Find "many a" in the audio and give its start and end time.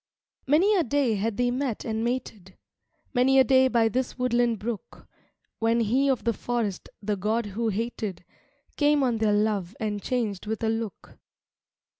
0.53-0.83, 3.13-3.43